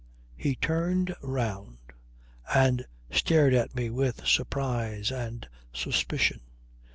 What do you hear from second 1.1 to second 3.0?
round and